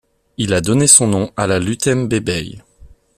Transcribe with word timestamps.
Il 0.37 0.55
a 0.55 0.61
donné 0.61 0.87
son 0.87 1.05
nom 1.05 1.31
à 1.37 1.45
la 1.45 1.59
Lutembe 1.59 2.09
Bay. 2.15 2.57